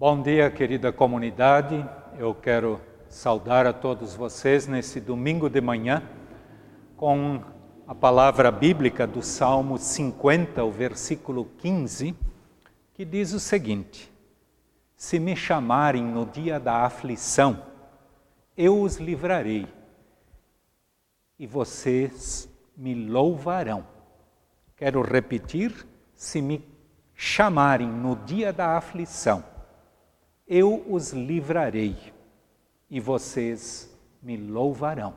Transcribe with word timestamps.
Bom 0.00 0.22
dia, 0.22 0.50
querida 0.50 0.90
comunidade. 0.90 1.86
Eu 2.16 2.34
quero 2.34 2.80
saudar 3.06 3.66
a 3.66 3.72
todos 3.74 4.14
vocês 4.14 4.66
nesse 4.66 4.98
domingo 4.98 5.46
de 5.50 5.60
manhã 5.60 6.02
com 6.96 7.44
a 7.86 7.94
palavra 7.94 8.50
bíblica 8.50 9.06
do 9.06 9.20
Salmo 9.20 9.76
50, 9.76 10.64
o 10.64 10.70
versículo 10.70 11.44
15, 11.58 12.16
que 12.94 13.04
diz 13.04 13.34
o 13.34 13.38
seguinte: 13.38 14.10
Se 14.96 15.18
me 15.18 15.36
chamarem 15.36 16.02
no 16.02 16.24
dia 16.24 16.58
da 16.58 16.76
aflição, 16.86 17.62
eu 18.56 18.80
os 18.80 18.96
livrarei 18.96 19.66
e 21.38 21.46
vocês 21.46 22.48
me 22.74 22.94
louvarão. 22.94 23.84
Quero 24.78 25.02
repetir: 25.02 25.86
se 26.14 26.40
me 26.40 26.66
chamarem 27.14 27.86
no 27.86 28.16
dia 28.16 28.50
da 28.50 28.78
aflição, 28.78 29.49
eu 30.52 30.84
os 30.88 31.12
livrarei 31.12 31.96
e 32.90 32.98
vocês 32.98 33.88
me 34.20 34.36
louvarão. 34.36 35.14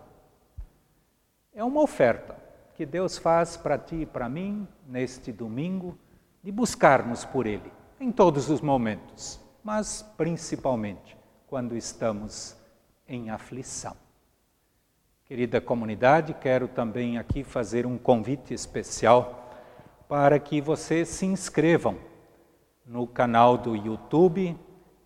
É 1.52 1.64
uma 1.64 1.82
oferta 1.82 2.38
que 2.76 2.86
Deus 2.86 3.18
faz 3.18 3.58
para 3.58 3.80
ti 3.80 3.96
e 3.96 4.06
para 4.06 4.30
mim 4.30 4.68
neste 4.88 5.32
domingo 5.32 5.98
de 6.44 6.52
buscarmos 6.52 7.26
por 7.26 7.48
Ele 7.48 7.74
em 8.00 8.12
todos 8.12 8.52
os 8.52 8.62
momentos, 8.62 9.40
mas 9.64 10.04
principalmente 10.16 11.18
quando 11.48 11.76
estamos 11.76 12.56
em 13.08 13.32
aflição. 13.32 13.98
Querida 15.26 15.60
comunidade, 15.60 16.36
quero 16.36 16.68
também 16.68 17.18
aqui 17.18 17.44
fazer 17.44 17.88
um 17.88 17.98
convite 17.98 18.54
especial 18.54 19.50
para 20.08 20.38
que 20.38 20.62
vocês 20.62 21.08
se 21.08 21.26
inscrevam 21.26 21.98
no 22.86 23.08
canal 23.08 23.58
do 23.58 23.76
YouTube 23.76 24.56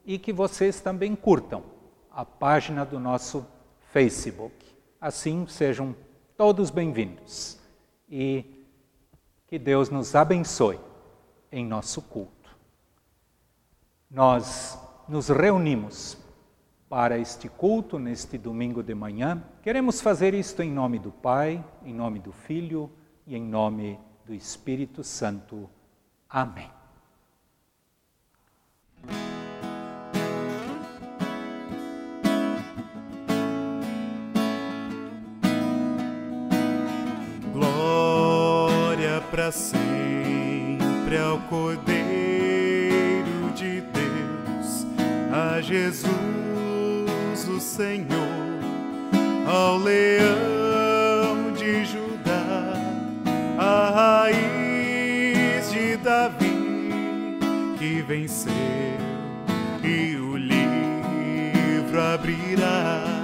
e 0.08 0.18
que 0.18 0.32
vocês 0.32 0.80
também 0.80 1.14
curtam 1.14 1.62
a 2.10 2.24
página 2.24 2.86
do 2.86 2.98
nosso 2.98 3.46
Facebook. 3.92 4.56
Assim 5.02 5.46
sejam 5.48 5.94
todos 6.38 6.72
bem-vindos 6.72 7.60
e 8.10 8.66
que 9.48 9.60
Deus 9.60 9.90
nos 9.90 10.16
abençoe 10.16 10.80
em 11.52 11.66
nosso 11.66 12.02
culto. 12.02 12.58
Nós 14.10 14.80
nos 15.10 15.28
reunimos 15.28 16.18
para 16.88 17.20
este 17.20 17.50
culto 17.50 18.00
neste 18.00 18.38
domingo 18.38 18.82
de 18.82 18.96
manhã. 18.96 19.44
Queremos 19.62 20.00
fazer 20.00 20.34
isto 20.34 20.64
em 20.64 20.72
nome 20.72 21.00
do 21.00 21.12
Pai, 21.12 21.62
em 21.84 21.94
nome 21.94 22.20
do 22.20 22.32
Filho 22.32 22.90
e 23.26 23.36
em 23.36 23.44
nome 23.44 24.00
do 24.26 24.34
Espírito 24.34 25.04
Santo. 25.04 25.70
Amém. 26.30 26.77
Sempre 39.52 41.18
ao 41.18 41.40
Cordeiro 41.42 41.98
de 43.56 43.82
Deus, 43.82 44.86
a 45.32 45.62
Jesus 45.62 47.48
o 47.48 47.60
Senhor, 47.60 48.08
ao 49.48 49.78
Leão 49.78 51.54
de 51.56 51.86
Judá, 51.86 52.74
a 53.58 54.24
raiz 54.26 55.72
de 55.72 55.98
Davi 55.98 56.58
que 57.78 58.02
venceu 58.02 58.52
e 59.84 60.16
o 60.18 60.36
livro 60.36 62.02
abrirá. 62.02 63.17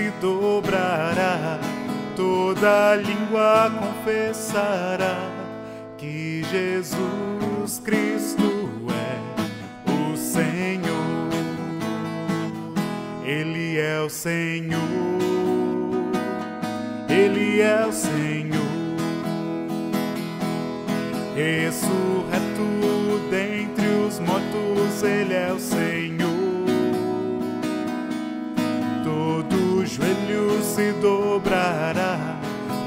Se 0.00 0.10
dobrará 0.12 1.60
toda 2.16 2.96
língua 2.96 3.70
confessará 3.78 5.18
que 5.98 6.42
Jesus 6.50 7.82
Cristo 7.84 8.70
é 8.88 9.90
o 9.90 10.16
Senhor. 10.16 11.28
Ele 13.26 13.78
é 13.78 14.00
o 14.00 14.08
Senhor. 14.08 14.80
Ele 17.06 17.60
é 17.60 17.84
o 17.84 17.92
Senhor. 17.92 18.60
Ressurreto 21.36 22.70
dentre 23.30 23.86
os 24.06 24.18
mortos, 24.18 25.02
Ele 25.02 25.34
é 25.34 25.52
o 25.52 25.58
Senhor. 25.58 25.99
Se 30.80 30.92
dobrará 30.94 32.40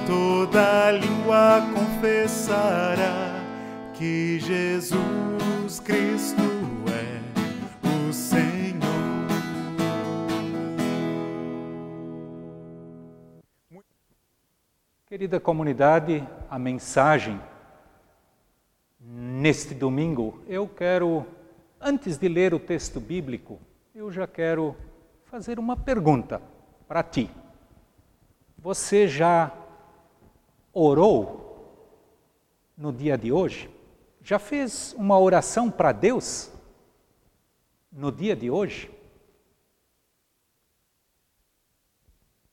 toda 0.08 0.90
língua 0.94 1.62
confessará 1.76 3.40
que 3.94 4.40
Jesus 4.40 5.80
Cristo 5.80 6.42
é 6.90 8.10
o 8.10 8.12
Senhor. 8.12 8.82
Querida 15.06 15.40
comunidade, 15.40 16.28
a 16.50 16.58
mensagem 16.58 17.40
neste 19.00 19.76
domingo, 19.76 20.42
eu 20.48 20.68
quero, 20.68 21.28
antes 21.80 22.18
de 22.18 22.28
ler 22.28 22.56
o 22.56 22.60
texto 22.60 23.00
bíblico, 23.00 23.60
eu 23.94 24.12
já 24.12 24.26
quero 24.26 24.76
fazer 25.26 25.60
uma 25.60 25.78
pergunta 25.78 26.42
para 26.88 27.04
ti. 27.04 27.30
Você 28.64 29.10
já 29.10 29.52
orou 30.72 31.84
no 32.78 32.94
dia 32.94 33.18
de 33.18 33.30
hoje? 33.30 33.70
Já 34.22 34.40
fez 34.40 34.94
uma 34.94 35.20
oração 35.20 35.70
para 35.70 35.92
Deus 35.92 36.50
no 37.92 38.10
dia 38.10 38.38
de 38.38 38.50
hoje? 38.50 38.90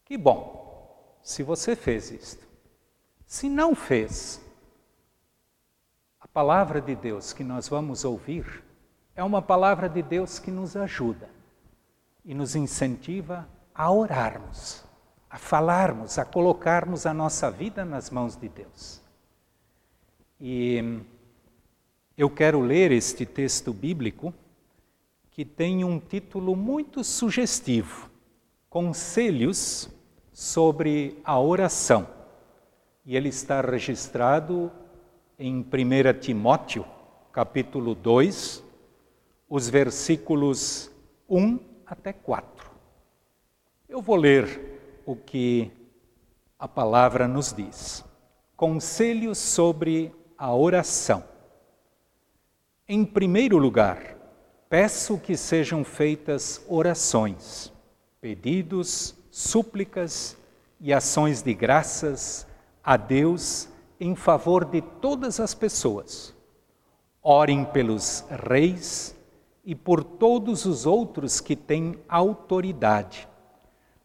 Que 0.05 0.19
bom, 0.19 1.17
se 1.23 1.45
você 1.45 1.77
fez 1.77 2.11
isto. 2.11 2.45
Se 3.25 3.49
não 3.49 3.77
fez, 3.77 4.45
a 6.19 6.27
palavra 6.27 6.81
de 6.81 6.97
Deus 6.97 7.33
que 7.33 7.45
nós 7.45 7.69
vamos 7.69 8.05
ouvir 8.05 8.65
é 9.15 9.23
uma 9.23 9.41
palavra 9.41 9.89
de 9.89 10.03
Deus 10.03 10.41
que 10.41 10.51
nos 10.51 10.75
ajuda 10.77 11.31
e 12.25 12.35
nos 12.35 12.57
incentiva 12.57 13.49
a 13.73 13.93
orarmos, 13.93 14.90
a 15.31 15.39
falarmos, 15.39 16.19
a 16.19 16.25
colocarmos 16.25 17.07
a 17.07 17.15
nossa 17.15 17.51
vida 17.51 17.85
nas 17.85 18.11
mãos 18.11 18.35
de 18.37 18.49
Deus. 18.49 19.01
E 20.41 21.01
eu 22.19 22.29
quero 22.29 22.61
ler 22.61 22.91
este 22.91 23.25
texto 23.25 23.73
bíblico 23.73 24.35
que 25.31 25.45
tem 25.45 25.85
um 25.85 26.01
título 26.01 26.57
muito 26.57 27.05
sugestivo: 27.05 28.11
Conselhos 28.69 29.89
sobre 30.33 31.21
a 31.25 31.39
oração. 31.39 32.09
E 33.07 33.17
ele 33.17 33.29
está 33.29 33.61
registrado 33.61 34.71
em 35.39 35.61
1 35.61 36.19
Timóteo, 36.21 36.85
capítulo 37.33 37.95
2, 37.95 38.65
os 39.49 39.69
versículos 39.69 40.91
1 41.29 41.59
até 41.87 42.13
4. 42.13 42.71
Eu 43.89 44.03
vou 44.03 44.17
ler 44.17 44.80
o 45.05 45.17
que 45.17 45.71
a 46.59 46.69
palavra 46.69 47.27
nos 47.27 47.53
diz. 47.53 48.05
Conselhos 48.57 49.39
sobre 49.39 50.13
a 50.37 50.55
oração. 50.55 51.25
Em 52.89 53.05
primeiro 53.05 53.57
lugar, 53.57 54.17
peço 54.69 55.19
que 55.19 55.37
sejam 55.37 55.85
feitas 55.85 56.65
orações, 56.69 57.73
pedidos, 58.21 59.15
súplicas 59.31 60.37
e 60.81 60.93
ações 60.93 61.43
de 61.43 61.55
graças 61.55 62.47
a 62.83 62.97
Deus 62.97 63.69
em 63.99 64.17
favor 64.17 64.65
de 64.65 64.81
todas 64.81 65.39
as 65.39 65.55
pessoas. 65.55 66.35
Orem 67.23 67.65
pelos 67.65 68.25
reis 68.31 69.15
e 69.65 69.75
por 69.75 70.03
todos 70.03 70.65
os 70.65 70.87
outros 70.87 71.41
que 71.41 71.55
têm 71.55 71.99
autoridade, 72.09 73.29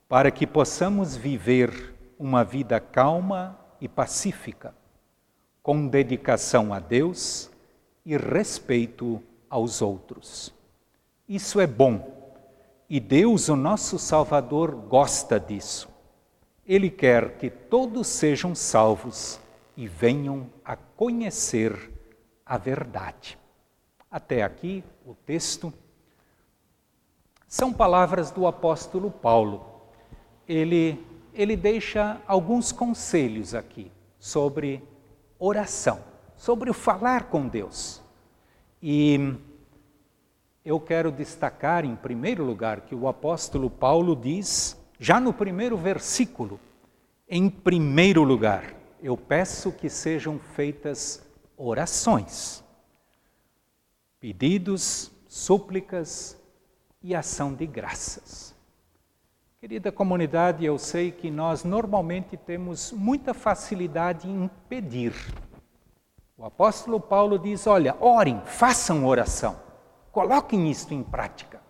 para 0.08 0.32
que 0.32 0.46
possamos 0.46 1.16
viver 1.16 1.96
uma 2.18 2.44
vida 2.44 2.80
calma 2.80 3.60
e 3.82 3.88
pacífica, 3.88 4.74
com 5.62 5.88
dedicação 5.88 6.74
a 6.74 6.80
Deus 6.80 7.50
e 8.06 8.16
respeito 8.18 9.22
aos 9.50 9.82
outros. 9.82 10.54
Isso 11.28 11.60
é 11.60 11.68
bom 11.68 12.16
e 12.88 13.00
Deus, 13.00 13.50
o 13.50 13.56
nosso 13.56 13.98
Salvador, 13.98 14.76
gosta 14.76 15.40
disso. 15.40 15.90
Ele 16.68 16.90
quer 16.90 17.38
que 17.38 17.50
todos 17.50 18.08
sejam 18.08 18.54
salvos 18.54 19.40
e 19.76 19.88
venham 19.88 20.48
a 20.64 20.76
conhecer 20.76 21.92
a 22.46 22.58
verdade. 22.58 23.40
Até 24.10 24.44
aqui 24.44 24.84
o 25.04 25.16
texto. 25.16 25.74
São 27.48 27.74
palavras 27.74 28.30
do 28.30 28.46
apóstolo 28.46 29.10
Paulo. 29.10 29.75
Ele, 30.48 31.04
ele 31.34 31.56
deixa 31.56 32.22
alguns 32.28 32.72
conselhos 32.72 33.56
aqui 33.56 33.92
sobre 34.20 34.84
oração 35.40 36.16
sobre 36.38 36.70
o 36.70 36.74
falar 36.74 37.26
com 37.26 37.48
Deus. 37.48 38.02
E 38.82 39.36
eu 40.64 40.80
quero 40.80 41.12
destacar, 41.12 41.86
em 41.86 41.96
primeiro 41.96 42.44
lugar, 42.44 42.82
que 42.82 42.96
o 42.96 43.08
apóstolo 43.08 43.70
Paulo 43.70 44.16
diz, 44.16 44.78
já 45.00 45.20
no 45.20 45.34
primeiro 45.34 45.78
versículo, 45.78 46.60
em 47.28 47.50
primeiro 47.50 48.24
lugar, 48.24 48.76
eu 49.02 49.18
peço 49.18 49.72
que 49.72 49.90
sejam 49.90 50.40
feitas 50.40 51.24
orações, 51.58 52.64
pedidos, 54.20 55.12
súplicas 55.28 56.38
e 57.02 57.16
ação 57.16 57.54
de 57.54 57.66
graças. 57.66 58.55
Querida 59.60 59.92
comunidade, 59.92 60.64
eu 60.64 60.78
sei 60.78 61.12
que 61.12 61.32
nós 61.32 61.64
normalmente 61.64 62.38
temos 62.38 62.92
muita 62.92 63.34
facilidade 63.34 64.30
em 64.30 64.50
pedir, 64.70 65.14
o 66.38 66.44
apóstolo 66.44 67.00
Paulo 67.00 67.40
diz: 67.40 67.66
olha, 67.66 67.96
orem, 68.00 68.42
façam 68.46 69.06
oração, 69.06 69.58
coloquem 70.12 70.70
isto 70.70 70.94
em 70.94 71.02
prática. 71.02 71.62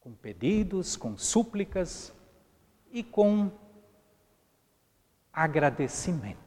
Com 0.00 0.12
pedidos, 0.12 0.96
com 0.96 1.16
súplicas 1.16 2.12
e 2.90 3.02
com 3.02 3.50
agradecimento. 5.32 6.38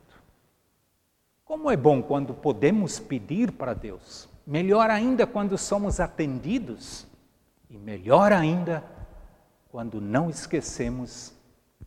Como 1.44 1.70
é 1.70 1.76
bom 1.76 2.02
quando 2.02 2.34
podemos 2.34 3.00
pedir 3.00 3.52
para 3.52 3.74
Deus, 3.74 4.30
melhor 4.46 4.90
ainda 4.90 5.26
quando 5.26 5.58
somos 5.58 6.00
atendidos, 6.00 7.08
e 7.70 7.78
melhor 7.78 8.32
ainda 8.32 8.84
quando 9.72 10.02
não 10.02 10.30
esquecemos 10.30 11.34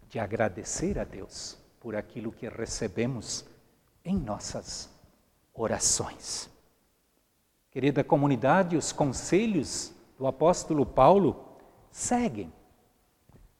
de 0.08 0.19
agradecer 0.19 0.98
a 0.98 1.04
Deus 1.04 1.58
por 1.78 1.94
aquilo 1.94 2.32
que 2.32 2.48
recebemos 2.48 3.44
em 4.02 4.16
nossas 4.16 4.88
orações. 5.52 6.48
Querida 7.70 8.02
comunidade, 8.02 8.75
os 8.75 8.90
conselhos 8.90 9.92
do 10.19 10.26
apóstolo 10.26 10.86
Paulo 10.86 11.58
seguem. 11.90 12.50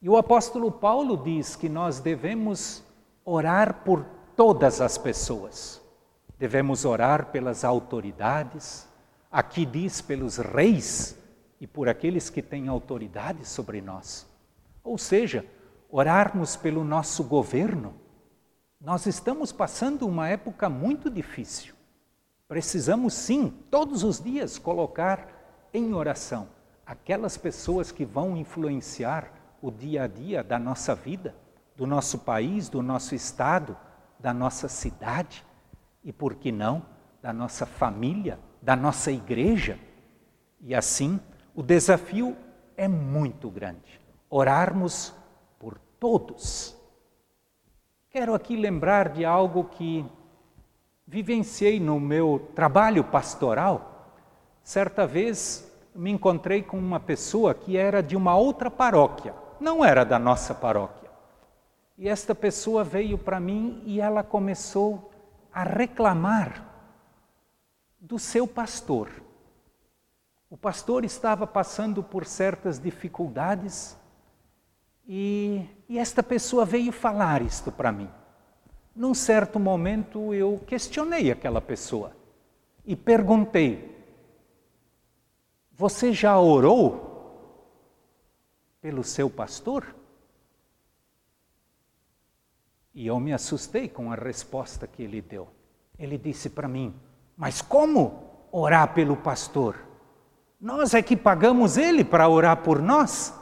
E 0.01 0.09
o 0.09 0.17
apóstolo 0.17 0.73
Paulo 0.73 1.19
diz 1.19 1.55
que 1.55 1.69
nós 1.69 2.01
devemos 2.01 2.83
orar 3.27 3.85
por 3.85 4.07
todas 4.35 4.81
as 4.81 4.97
pessoas. 4.97 5.83
Devemos 6.39 6.87
orar 6.87 7.27
pelas 7.27 7.63
autoridades, 7.63 8.89
aqui 9.31 9.67
diz 9.67 10.01
pelos 10.01 10.39
reis 10.39 11.15
e 11.65 11.67
por 11.67 11.89
aqueles 11.89 12.29
que 12.29 12.43
têm 12.43 12.69
autoridade 12.69 13.47
sobre 13.47 13.81
nós. 13.81 14.29
Ou 14.83 14.99
seja, 14.99 15.47
orarmos 15.89 16.57
pelo 16.57 16.85
nosso 16.85 17.25
governo, 17.25 17.95
nós 18.79 19.07
estamos 19.07 19.51
passando 19.51 20.07
uma 20.07 20.29
época 20.29 20.69
muito 20.69 21.09
difícil. 21.09 21.75
Precisamos 22.47 23.15
sim, 23.15 23.49
todos 23.71 24.05
os 24.05 24.21
dias, 24.21 24.59
colocar 24.59 25.27
em 25.73 25.95
oração 25.95 26.49
aquelas 26.85 27.39
pessoas 27.39 27.91
que 27.91 28.05
vão 28.05 28.37
influenciar 28.37 29.33
o 29.63 29.71
dia 29.71 30.03
a 30.03 30.07
dia 30.07 30.45
da 30.45 30.59
nossa 30.59 30.95
vida, 30.95 31.35
do 31.75 31.87
nosso 31.87 32.19
país, 32.19 32.69
do 32.69 32.83
nosso 32.83 33.15
estado, 33.15 33.75
da 34.21 34.35
nossa 34.35 34.69
cidade 34.69 35.43
e, 36.05 36.13
por 36.13 36.35
que 36.35 36.53
não, 36.53 36.85
da 37.23 37.33
nossa 37.33 37.65
família, 37.65 38.39
da 38.61 38.77
nossa 38.77 39.11
igreja. 39.11 39.79
E 40.61 40.75
assim, 40.75 41.19
o 41.55 41.63
desafio 41.63 42.37
é 42.77 42.89
muito 42.89 43.51
grande. 43.51 44.01
Orarmos 44.29 45.15
por 45.59 45.79
todos 45.99 46.77
Quero 48.15 48.33
aqui 48.33 48.55
lembrar 48.55 49.09
de 49.09 49.25
algo 49.25 49.65
que 49.65 50.07
vivenciei 51.05 51.81
no 51.81 51.99
meu 51.99 52.49
trabalho 52.55 53.03
pastoral. 53.03 54.09
Certa 54.63 55.05
vez 55.05 55.69
me 55.93 56.13
encontrei 56.13 56.63
com 56.63 56.79
uma 56.79 57.01
pessoa 57.01 57.53
que 57.55 57.77
era 57.77 58.01
de 58.01 58.15
uma 58.15 58.37
outra 58.37 58.71
paróquia, 58.71 59.35
não 59.59 59.85
era 59.85 60.05
da 60.05 60.17
nossa 60.17 60.55
paróquia. 60.55 61.11
E 61.99 62.09
esta 62.09 62.37
pessoa 62.37 62.85
veio 62.85 63.19
para 63.19 63.41
mim 63.41 63.83
e 63.85 64.01
ela 64.01 64.23
começou 64.23 65.11
a 65.53 65.65
reclamar 65.65 66.65
do 67.99 68.17
seu 68.17 68.47
pastor. 68.47 69.11
O 70.55 70.57
pastor 70.57 71.05
estava 71.05 71.49
passando 71.49 72.01
por 72.01 72.25
certas 72.25 72.79
dificuldades 72.79 73.99
e, 75.05 75.67
e 75.89 75.99
esta 75.99 76.23
pessoa 76.23 76.65
veio 76.65 76.93
falar 76.93 77.43
isto 77.43 77.73
para 77.73 77.91
mim. 77.91 78.09
Num 78.95 79.15
certo 79.15 79.59
momento 79.59 80.33
eu 80.33 80.63
questionei 80.65 81.33
aquela 81.33 81.61
pessoa 81.61 82.13
e 82.87 82.95
perguntei: 82.95 84.01
Você 85.73 86.13
já 86.13 86.39
orou 86.39 87.67
pelo 88.81 89.03
seu 89.03 89.29
pastor? 89.29 89.93
E 92.95 93.09
eu 93.09 93.19
me 93.19 93.33
assustei 93.33 93.89
com 93.89 94.13
a 94.13 94.15
resposta 94.15 94.87
que 94.87 95.03
ele 95.03 95.21
deu. 95.21 95.49
Ele 95.99 96.17
disse 96.17 96.49
para 96.49 96.69
mim: 96.69 96.95
Mas 97.37 97.61
como 97.61 98.47
orar 98.53 98.95
pelo 98.95 99.17
pastor? 99.17 99.94
Nós 100.65 100.95
é 100.95 101.03
que 101.03 101.15
pagamos 101.15 101.77
ele 101.77 102.03
para 102.03 102.27
orar 102.27 102.63
por 102.63 102.81
nós. 102.81 103.35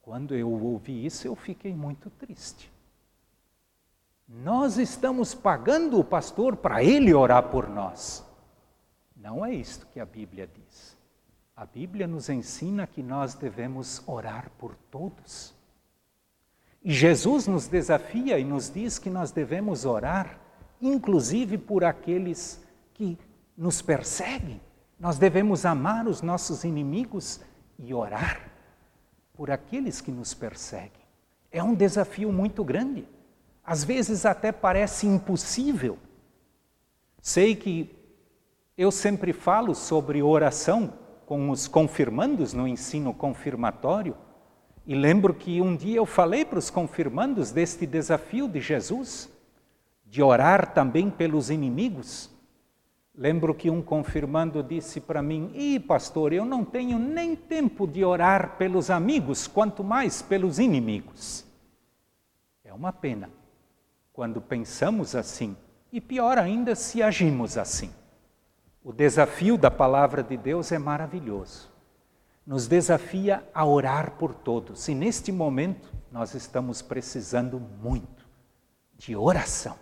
Quando 0.00 0.32
eu 0.32 0.48
ouvi 0.48 1.04
isso, 1.04 1.26
eu 1.26 1.34
fiquei 1.34 1.74
muito 1.74 2.08
triste. 2.08 2.72
Nós 4.28 4.78
estamos 4.78 5.34
pagando 5.34 5.98
o 5.98 6.04
pastor 6.04 6.54
para 6.54 6.84
ele 6.84 7.12
orar 7.12 7.48
por 7.48 7.68
nós. 7.68 8.24
Não 9.16 9.44
é 9.44 9.52
isto 9.52 9.88
que 9.88 9.98
a 9.98 10.06
Bíblia 10.06 10.48
diz. 10.54 10.96
A 11.56 11.66
Bíblia 11.66 12.06
nos 12.06 12.28
ensina 12.28 12.86
que 12.86 13.02
nós 13.02 13.34
devemos 13.34 14.00
orar 14.06 14.52
por 14.56 14.76
todos. 14.88 15.52
E 16.80 16.92
Jesus 16.92 17.48
nos 17.48 17.66
desafia 17.66 18.38
e 18.38 18.44
nos 18.44 18.70
diz 18.70 19.00
que 19.00 19.10
nós 19.10 19.32
devemos 19.32 19.84
orar, 19.84 20.38
inclusive 20.80 21.58
por 21.58 21.82
aqueles 21.82 22.64
que 22.94 23.18
nos 23.56 23.82
perseguem. 23.82 24.60
Nós 24.98 25.18
devemos 25.18 25.66
amar 25.66 26.06
os 26.06 26.22
nossos 26.22 26.64
inimigos 26.64 27.40
e 27.78 27.92
orar 27.92 28.50
por 29.34 29.50
aqueles 29.50 30.00
que 30.00 30.10
nos 30.10 30.32
perseguem. 30.32 31.06
É 31.52 31.62
um 31.62 31.74
desafio 31.74 32.32
muito 32.32 32.64
grande. 32.64 33.06
Às 33.64 33.84
vezes 33.84 34.24
até 34.24 34.50
parece 34.52 35.06
impossível. 35.06 35.98
Sei 37.20 37.54
que 37.54 37.94
eu 38.76 38.90
sempre 38.90 39.32
falo 39.32 39.74
sobre 39.74 40.22
oração 40.22 40.92
com 41.26 41.50
os 41.50 41.66
confirmandos 41.66 42.52
no 42.52 42.68
ensino 42.68 43.12
confirmatório 43.12 44.16
e 44.86 44.94
lembro 44.94 45.34
que 45.34 45.60
um 45.60 45.74
dia 45.74 45.96
eu 45.96 46.06
falei 46.06 46.44
para 46.44 46.60
os 46.60 46.70
confirmandos 46.70 47.50
deste 47.50 47.84
desafio 47.84 48.48
de 48.48 48.60
Jesus, 48.60 49.28
de 50.04 50.22
orar 50.22 50.72
também 50.72 51.10
pelos 51.10 51.50
inimigos. 51.50 52.30
Lembro 53.18 53.54
que 53.54 53.70
um 53.70 53.80
confirmando 53.80 54.62
disse 54.62 55.00
para 55.00 55.22
mim: 55.22 55.50
Ih, 55.54 55.80
pastor, 55.80 56.34
eu 56.34 56.44
não 56.44 56.64
tenho 56.64 56.98
nem 56.98 57.34
tempo 57.34 57.86
de 57.86 58.04
orar 58.04 58.58
pelos 58.58 58.90
amigos, 58.90 59.46
quanto 59.46 59.82
mais 59.82 60.20
pelos 60.20 60.58
inimigos. 60.58 61.46
É 62.62 62.74
uma 62.74 62.92
pena 62.92 63.30
quando 64.12 64.40
pensamos 64.40 65.14
assim, 65.14 65.56
e 65.90 65.98
pior 65.98 66.36
ainda 66.36 66.74
se 66.74 67.02
agimos 67.02 67.56
assim. 67.56 67.90
O 68.84 68.92
desafio 68.92 69.56
da 69.56 69.70
palavra 69.70 70.22
de 70.22 70.36
Deus 70.36 70.70
é 70.70 70.78
maravilhoso. 70.78 71.70
Nos 72.46 72.68
desafia 72.68 73.48
a 73.52 73.64
orar 73.64 74.12
por 74.12 74.34
todos, 74.34 74.88
e 74.88 74.94
neste 74.94 75.32
momento 75.32 75.90
nós 76.12 76.34
estamos 76.34 76.82
precisando 76.82 77.58
muito 77.58 78.26
de 78.96 79.16
oração. 79.16 79.76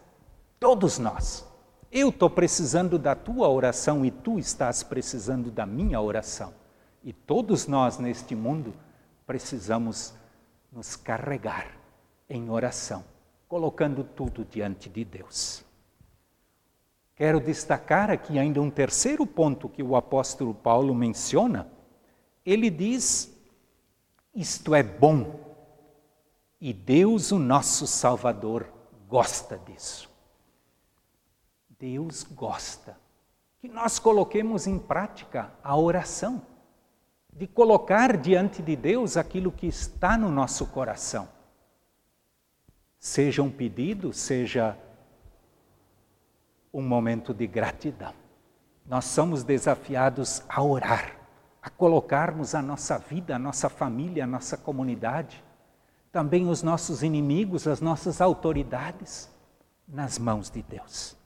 Todos 0.59 0.99
nós. 0.99 1.53
Eu 1.96 2.08
estou 2.08 2.28
precisando 2.28 2.98
da 2.98 3.14
tua 3.14 3.48
oração 3.48 4.04
e 4.04 4.10
tu 4.10 4.36
estás 4.36 4.82
precisando 4.82 5.48
da 5.48 5.64
minha 5.64 6.00
oração. 6.00 6.52
E 7.04 7.12
todos 7.12 7.68
nós 7.68 7.98
neste 7.98 8.34
mundo 8.34 8.74
precisamos 9.24 10.12
nos 10.72 10.96
carregar 10.96 11.70
em 12.28 12.50
oração, 12.50 13.04
colocando 13.46 14.02
tudo 14.02 14.44
diante 14.44 14.88
de 14.88 15.04
Deus. 15.04 15.64
Quero 17.14 17.38
destacar 17.38 18.10
aqui 18.10 18.40
ainda 18.40 18.60
um 18.60 18.70
terceiro 18.70 19.24
ponto 19.24 19.68
que 19.68 19.80
o 19.80 19.94
apóstolo 19.94 20.52
Paulo 20.52 20.92
menciona. 20.96 21.68
Ele 22.44 22.70
diz: 22.70 23.32
Isto 24.34 24.74
é 24.74 24.82
bom, 24.82 25.38
e 26.60 26.72
Deus, 26.72 27.30
o 27.30 27.38
nosso 27.38 27.86
Salvador, 27.86 28.66
gosta 29.08 29.56
disso. 29.56 30.12
Deus 31.78 32.23
gosta 32.23 32.97
que 33.64 33.69
nós 33.69 33.99
coloquemos 33.99 34.66
em 34.66 34.78
prática 34.78 35.50
a 35.62 35.75
oração, 35.75 36.43
de 37.33 37.47
colocar 37.47 38.16
diante 38.19 38.61
de 38.61 38.76
Deus 38.76 39.16
aquilo 39.16 39.50
que 39.50 39.66
está 39.66 40.19
no 40.19 40.31
nosso 40.31 40.66
coração. 40.66 41.26
Seja 42.99 43.43
um 43.43 43.50
pedido, 43.50 44.12
seja 44.12 44.76
um 46.73 46.83
momento 46.83 47.33
de 47.33 47.47
gratidão. 47.47 48.12
Nós 48.85 49.07
somos 49.07 49.43
desafiados 49.43 50.43
a 50.47 50.62
orar, 50.62 51.16
a 51.62 51.71
colocarmos 51.71 52.54
a 52.54 52.61
nossa 52.61 52.99
vida, 52.99 53.35
a 53.35 53.38
nossa 53.38 53.71
família, 53.71 54.25
a 54.25 54.26
nossa 54.26 54.59
comunidade, 54.59 55.43
também 56.12 56.50
os 56.50 56.62
nossos 56.62 57.02
inimigos, 57.02 57.66
as 57.66 57.81
nossas 57.81 58.21
autoridades, 58.21 59.31
nas 59.88 60.19
mãos 60.19 60.50
de 60.50 60.62
Deus 60.62 61.24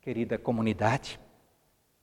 querida 0.00 0.38
comunidade. 0.38 1.20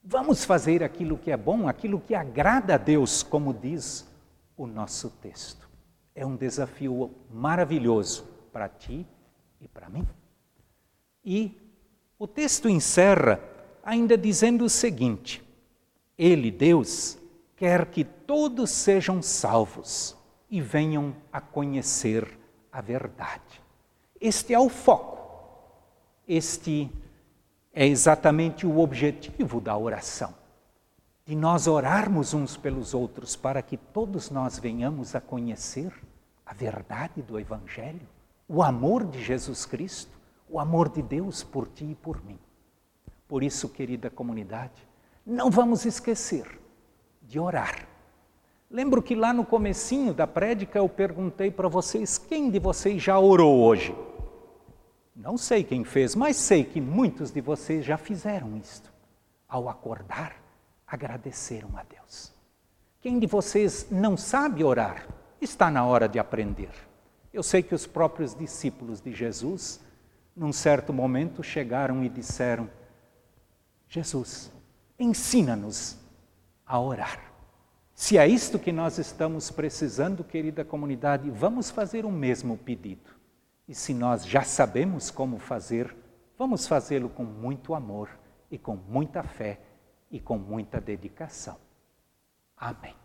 Vamos 0.02 0.44
fazer 0.44 0.82
aquilo 0.82 1.18
que 1.18 1.30
é 1.30 1.36
bom, 1.36 1.68
aquilo 1.68 2.00
que 2.00 2.14
agrada 2.14 2.74
a 2.74 2.78
Deus, 2.78 3.22
como 3.22 3.52
diz 3.52 4.06
o 4.56 4.66
nosso 4.66 5.10
texto. 5.10 5.68
É 6.14 6.24
um 6.24 6.36
desafio 6.36 7.10
maravilhoso 7.30 8.24
para 8.52 8.68
ti 8.68 9.06
e 9.60 9.68
para 9.68 9.88
mim. 9.88 10.06
E 11.24 11.56
o 12.18 12.26
texto 12.26 12.68
encerra 12.68 13.40
ainda 13.84 14.16
dizendo 14.16 14.64
o 14.64 14.70
seguinte: 14.70 15.42
Ele, 16.16 16.50
Deus, 16.50 17.18
quer 17.56 17.86
que 17.86 18.04
todos 18.04 18.70
sejam 18.70 19.20
salvos 19.20 20.16
e 20.50 20.60
venham 20.60 21.14
a 21.32 21.40
conhecer 21.40 22.38
a 22.72 22.80
verdade. 22.80 23.62
Este 24.20 24.54
é 24.54 24.58
o 24.58 24.68
foco. 24.68 25.18
Este 26.26 26.90
é 27.80 27.86
exatamente 27.86 28.66
o 28.66 28.80
objetivo 28.80 29.60
da 29.60 29.78
oração. 29.78 30.34
De 31.24 31.36
nós 31.36 31.68
orarmos 31.68 32.34
uns 32.34 32.56
pelos 32.56 32.92
outros 32.92 33.36
para 33.36 33.62
que 33.62 33.76
todos 33.76 34.30
nós 34.30 34.58
venhamos 34.58 35.14
a 35.14 35.20
conhecer 35.20 35.92
a 36.44 36.52
verdade 36.52 37.22
do 37.22 37.38
Evangelho, 37.38 38.00
o 38.48 38.64
amor 38.64 39.04
de 39.04 39.22
Jesus 39.22 39.64
Cristo, 39.64 40.10
o 40.50 40.58
amor 40.58 40.88
de 40.88 41.00
Deus 41.00 41.44
por 41.44 41.68
ti 41.68 41.84
e 41.84 41.94
por 41.94 42.20
mim. 42.24 42.36
Por 43.28 43.44
isso, 43.44 43.68
querida 43.68 44.10
comunidade, 44.10 44.82
não 45.24 45.48
vamos 45.48 45.84
esquecer 45.84 46.60
de 47.22 47.38
orar. 47.38 47.86
Lembro 48.68 49.00
que 49.00 49.14
lá 49.14 49.32
no 49.32 49.46
comecinho 49.46 50.12
da 50.12 50.26
prédica 50.26 50.80
eu 50.80 50.88
perguntei 50.88 51.48
para 51.48 51.68
vocês 51.68 52.18
quem 52.18 52.50
de 52.50 52.58
vocês 52.58 53.00
já 53.00 53.16
orou 53.20 53.60
hoje. 53.60 53.94
Não 55.18 55.36
sei 55.36 55.64
quem 55.64 55.82
fez, 55.82 56.14
mas 56.14 56.36
sei 56.36 56.62
que 56.62 56.80
muitos 56.80 57.32
de 57.32 57.40
vocês 57.40 57.84
já 57.84 57.98
fizeram 57.98 58.56
isto. 58.56 58.92
Ao 59.48 59.68
acordar, 59.68 60.36
agradeceram 60.86 61.76
a 61.76 61.82
Deus. 61.82 62.32
Quem 63.00 63.18
de 63.18 63.26
vocês 63.26 63.88
não 63.90 64.16
sabe 64.16 64.62
orar, 64.62 65.08
está 65.40 65.72
na 65.72 65.84
hora 65.84 66.08
de 66.08 66.20
aprender. 66.20 66.70
Eu 67.32 67.42
sei 67.42 67.64
que 67.64 67.74
os 67.74 67.84
próprios 67.84 68.32
discípulos 68.32 69.00
de 69.00 69.12
Jesus, 69.12 69.80
num 70.36 70.52
certo 70.52 70.92
momento, 70.92 71.42
chegaram 71.42 72.04
e 72.04 72.08
disseram: 72.08 72.70
Jesus, 73.88 74.52
ensina-nos 74.96 75.98
a 76.64 76.78
orar. 76.78 77.32
Se 77.92 78.16
é 78.16 78.24
isto 78.28 78.56
que 78.56 78.70
nós 78.70 78.98
estamos 78.98 79.50
precisando, 79.50 80.22
querida 80.22 80.64
comunidade, 80.64 81.28
vamos 81.28 81.70
fazer 81.70 82.04
o 82.04 82.12
mesmo 82.12 82.56
pedido. 82.56 83.17
E 83.68 83.74
se 83.74 83.92
nós 83.92 84.24
já 84.26 84.42
sabemos 84.42 85.10
como 85.10 85.38
fazer, 85.38 85.94
vamos 86.38 86.66
fazê-lo 86.66 87.10
com 87.10 87.24
muito 87.24 87.74
amor 87.74 88.08
e 88.50 88.56
com 88.58 88.74
muita 88.74 89.22
fé 89.22 89.60
e 90.10 90.18
com 90.18 90.38
muita 90.38 90.80
dedicação. 90.80 91.58
Amém. 92.56 92.96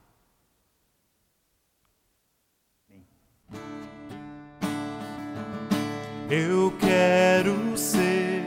Eu 6.30 6.74
quero 6.80 7.78
ser 7.78 8.44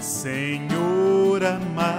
Senhor 0.00 1.42
amado, 1.44 1.89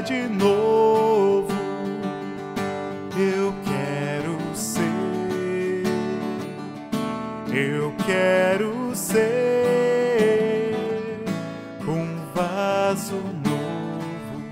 de 0.00 0.28
novo. 0.28 1.52
Eu 3.16 3.54
quero 3.64 4.38
ser, 4.54 5.82
eu 7.52 7.94
quero 8.06 8.94
ser 8.94 10.74
um 11.86 12.16
vaso 12.34 13.16
novo. 13.44 14.42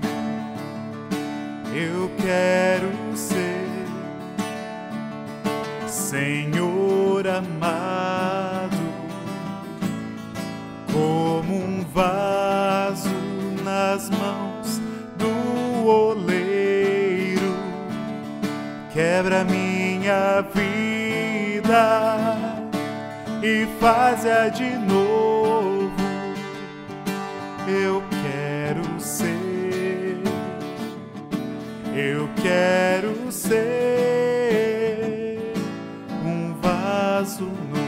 Eu 1.73 2.11
quero 2.21 2.91
ser, 3.15 3.65
Senhor 5.87 7.27
amado 7.27 8.00
faz-a 23.81 24.47
de 24.49 24.77
novo. 24.77 25.89
Eu 27.67 28.03
quero 28.21 28.99
ser, 28.99 30.21
eu 31.95 32.29
quero 32.39 33.31
ser 33.31 33.79
um 36.23 36.53
vaso 36.61 37.45
novo. 37.45 37.81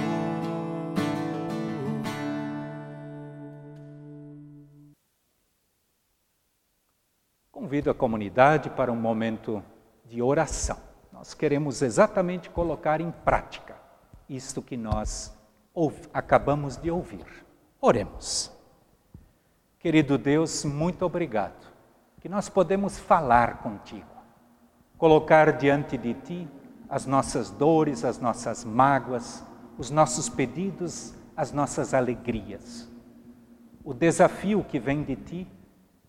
convido 7.51 7.91
a 7.91 7.93
comunidade 7.93 8.71
para 8.71 8.91
um 8.91 8.95
momento 8.95 9.63
de 10.05 10.23
oração. 10.23 10.77
Nós 11.11 11.35
queremos 11.35 11.83
exatamente 11.83 12.49
colocar 12.49 12.99
em 12.99 13.11
prática 13.11 13.75
isto 14.27 14.61
que 14.61 14.75
nós 14.75 15.42
acabamos 16.13 16.77
de 16.77 16.91
ouvir. 16.91 17.25
Oremos. 17.81 18.51
Querido 19.79 20.17
Deus, 20.17 20.63
muito 20.63 21.05
obrigado 21.05 21.73
que 22.21 22.29
nós 22.29 22.47
podemos 22.47 22.97
falar 22.97 23.61
contigo, 23.61 24.07
colocar 24.97 25.57
diante 25.57 25.97
de 25.97 26.13
ti 26.13 26.47
as 26.87 27.05
nossas 27.05 27.49
dores, 27.49 28.05
as 28.05 28.17
nossas 28.17 28.63
mágoas, 28.63 29.43
os 29.77 29.89
nossos 29.89 30.29
pedidos, 30.29 31.13
as 31.35 31.51
nossas 31.51 31.93
alegrias. 31.93 32.89
O 33.83 33.93
desafio 33.93 34.63
que 34.63 34.79
vem 34.79 35.03
de 35.03 35.17
ti 35.17 35.47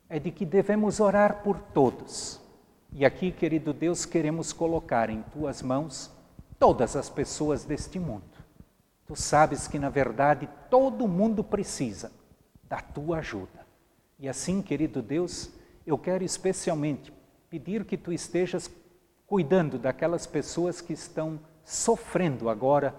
é 0.08 0.20
de 0.20 0.30
que 0.30 0.46
devemos 0.46 1.00
orar 1.00 1.42
por 1.42 1.58
todos. 1.58 2.40
E 2.92 3.04
aqui, 3.04 3.32
querido 3.32 3.72
Deus, 3.72 4.06
queremos 4.06 4.52
colocar 4.52 5.10
em 5.10 5.22
tuas 5.32 5.62
mãos 5.62 6.12
todas 6.60 6.94
as 6.94 7.10
pessoas 7.10 7.64
deste 7.64 7.98
mundo. 7.98 8.33
Tu 9.06 9.14
sabes 9.14 9.68
que, 9.68 9.78
na 9.78 9.90
verdade, 9.90 10.48
todo 10.70 11.06
mundo 11.06 11.44
precisa 11.44 12.10
da 12.64 12.80
tua 12.80 13.18
ajuda. 13.18 13.66
E 14.18 14.28
assim, 14.28 14.62
querido 14.62 15.02
Deus, 15.02 15.50
eu 15.86 15.98
quero 15.98 16.24
especialmente 16.24 17.12
pedir 17.50 17.84
que 17.84 17.98
tu 17.98 18.12
estejas 18.12 18.70
cuidando 19.26 19.78
daquelas 19.78 20.26
pessoas 20.26 20.80
que 20.80 20.94
estão 20.94 21.38
sofrendo 21.62 22.48
agora 22.48 22.94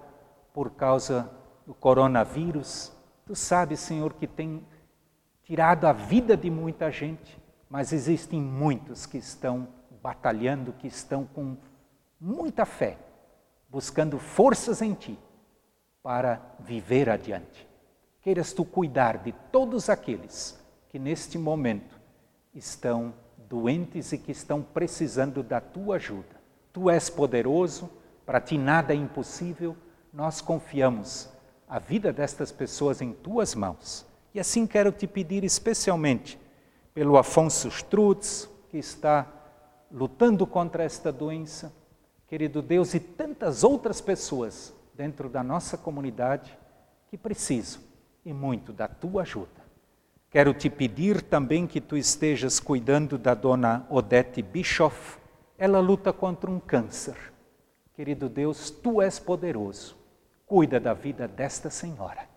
por 0.53 0.71
causa 0.71 1.29
do 1.65 1.74
coronavírus. 1.74 2.91
Tu 3.25 3.35
sabes, 3.35 3.79
Senhor, 3.79 4.13
que 4.13 4.27
tem 4.27 4.63
tirado 5.43 5.85
a 5.85 5.93
vida 5.93 6.38
de 6.38 6.51
muita 6.51 6.91
gente, 6.91 7.41
mas 7.67 7.91
existem 7.91 8.39
muitos 8.39 9.07
que 9.07 9.17
estão 9.17 9.67
batalhando, 10.03 10.74
que 10.74 10.88
estão 10.88 11.25
com 11.25 11.57
muita 12.21 12.63
fé, 12.63 13.00
buscando 13.69 14.19
forças 14.19 14.83
em 14.83 14.93
Ti 14.93 15.17
para 16.05 16.39
viver 16.59 17.09
adiante. 17.09 17.67
Queiras 18.21 18.53
Tu 18.53 18.63
cuidar 18.63 19.24
de 19.24 19.31
todos 19.51 19.89
aqueles 19.89 20.55
que 20.88 21.00
neste 21.00 21.35
momento 21.35 22.00
estão 22.53 23.12
doentes 23.50 24.12
e 24.12 24.19
que 24.19 24.31
estão 24.31 24.62
precisando 24.62 25.41
da 25.41 25.59
Tua 25.59 25.95
ajuda. 25.95 26.39
Tu 26.71 26.91
és 26.91 27.09
poderoso, 27.09 27.89
para 28.24 28.39
Ti 28.39 28.55
nada 28.55 28.93
é 28.93 28.95
impossível, 28.95 29.75
nós 30.13 30.41
confiamos 30.41 31.27
a 31.67 31.79
vida 31.79 32.13
destas 32.13 32.51
pessoas 32.51 33.01
em 33.01 33.12
Tuas 33.12 33.55
mãos 33.55 34.05
e 34.31 34.39
assim 34.39 34.67
quero 34.67 34.91
te 34.91 35.07
pedir 35.07 35.43
especialmente 35.43 36.39
pelo 36.93 37.17
Afonso 37.17 37.67
Strutz, 37.69 38.47
que 38.69 38.77
está 38.77 39.25
lutando 39.91 40.45
contra 40.45 40.83
esta 40.83 41.12
doença, 41.12 41.74
querido 42.27 42.62
Deus, 42.62 42.93
e 42.93 43.00
tantas 43.00 43.63
outras 43.63 44.00
pessoas 44.00 44.75
dentro 44.96 45.30
da 45.30 45.44
nossa 45.44 45.78
comunidade 45.78 46.58
que 47.10 47.18
precisam 47.18 47.82
e 48.25 48.34
muito 48.34 48.72
da 48.72 48.88
tua 48.88 49.24
ajuda. 49.24 49.66
Quero 50.30 50.54
te 50.54 50.70
pedir 50.70 51.22
também 51.22 51.68
que 51.68 51.80
tu 51.80 51.96
estejas 51.96 52.60
cuidando 52.60 53.18
da 53.18 53.34
dona 53.34 53.86
Odete 53.90 54.42
Bischoff. 54.42 55.18
Ela 55.58 55.80
luta 55.80 56.12
contra 56.12 56.50
um 56.50 56.60
câncer. 56.60 57.16
Querido 57.94 58.28
Deus, 58.28 58.70
tu 58.70 59.02
és 59.02 59.20
poderoso. 59.20 59.96
Cuida 60.46 60.80
da 60.80 60.94
vida 60.94 61.28
desta 61.28 61.70
senhora. 61.70 62.28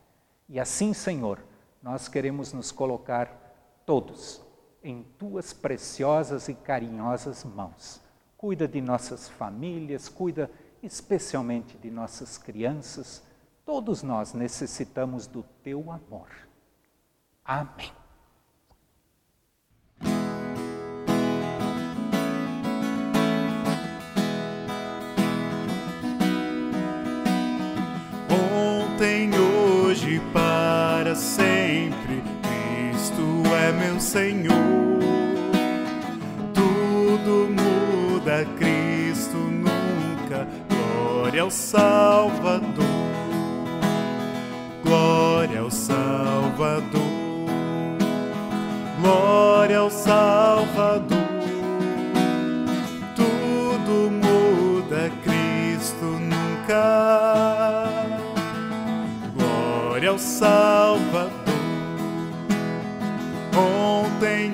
E 0.48 0.58
assim, 0.60 0.92
Senhor, 0.94 1.40
nós 1.82 2.08
queremos 2.08 2.52
nos 2.52 2.70
colocar 2.70 3.82
todos 3.84 4.40
em 4.82 5.04
tuas 5.18 5.52
preciosas 5.52 6.48
e 6.48 6.54
carinhosas 6.54 7.44
mãos. 7.44 8.00
Cuida 8.36 8.68
de 8.68 8.80
nossas 8.80 9.28
famílias, 9.28 10.08
cuida 10.08 10.50
especialmente 10.82 11.76
de 11.78 11.90
nossas 11.90 12.38
crianças. 12.38 13.22
Todos 13.64 14.02
nós 14.02 14.32
necessitamos 14.32 15.26
do 15.26 15.42
teu 15.62 15.90
amor. 15.90 16.28
Amém. 17.44 17.92
Ontem, 28.30 29.30
hoje, 29.38 30.20
para 30.32 31.14
sempre 31.14 32.22
é 33.68 33.72
meu 33.72 34.00
Senhor. 34.00 34.98
Tudo 36.54 37.48
muda, 37.50 38.44
Cristo. 38.56 38.77
Glória 41.38 41.44
ao 41.44 41.50
Salvador. 41.52 42.84
Glória 44.82 45.60
ao 45.60 45.70
Salvador. 45.70 47.00
Glória 49.00 49.78
ao 49.78 49.88
Salvador. 49.88 51.28
Tudo 53.14 54.10
muda, 54.10 55.12
Cristo 55.22 56.04
nunca. 56.04 57.84
Glória 59.36 60.10
ao 60.10 60.18
Salvador 60.18 61.30
ontem, 63.56 64.52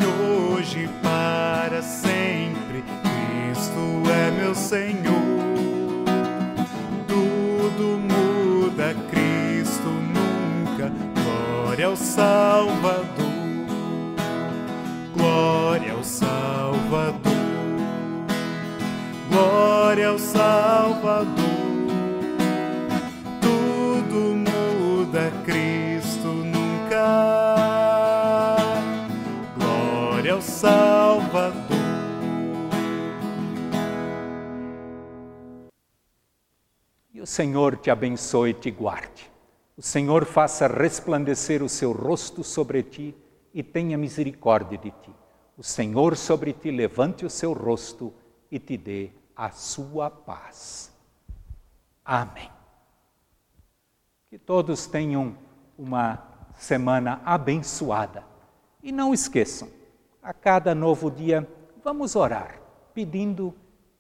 hoje, 0.53 0.91
para 1.03 1.81
sempre. 1.81 2.85
Cristo 3.03 4.03
é 4.11 4.31
meu 4.33 4.55
Senhor. 4.55 5.14
Salvador. 12.15 13.05
Glória 15.17 15.95
ao 15.95 16.05
Salvador. 16.05 17.33
Glória 19.29 20.09
ao 20.11 20.19
Salvador. 20.19 21.35
Tudo 23.41 24.37
muda, 24.37 25.33
Cristo 25.45 26.29
nunca 26.29 26.65
é 30.25 30.35
o 30.35 30.41
Salvador. 30.41 31.63
E 37.13 37.21
o 37.21 37.27
Senhor 37.27 37.77
te 37.77 37.91
abençoe 37.91 38.51
e 38.51 38.55
te 38.55 38.71
guarde. 38.71 39.34
O 39.77 39.83
Senhor 39.83 40.25
faça 40.25 40.69
resplandecer 40.69 41.63
o 41.63 41.69
seu 41.69 41.93
rosto 41.93 42.45
sobre 42.45 42.83
ti 42.83 43.15
e 43.53 43.63
tenha 43.63 43.99
misericórdia 43.99 44.79
de 44.79 44.91
ti. 44.91 45.11
O 45.57 45.63
Senhor 45.63 46.17
sobre 46.17 46.53
ti 46.53 46.71
levante 46.71 47.25
o 47.25 47.31
seu 47.31 47.53
rosto 47.53 48.13
e 48.51 48.59
te 48.59 48.77
dê 48.77 49.11
a 49.35 49.51
sua 49.51 50.11
paz. 50.11 50.93
Amém. 52.05 52.51
Que 54.31 54.39
todos 54.39 54.87
tenham 54.87 55.37
uma 55.77 56.23
semana 56.57 57.21
abençoada. 57.25 58.25
E 58.83 58.93
não 58.93 59.15
esqueçam, 59.15 59.69
a 60.23 60.33
cada 60.33 60.75
novo 60.75 61.11
dia, 61.11 61.49
vamos 61.83 62.15
orar, 62.15 62.61
pedindo 62.93 63.55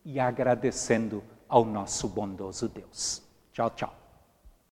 e 0.04 0.20
agradecendo 0.20 1.22
ao 1.48 1.64
nosso 1.64 2.08
bondoso 2.08 2.68
Deus. 2.68 3.22
Tchau, 3.52 3.70
tchau. 3.70 4.03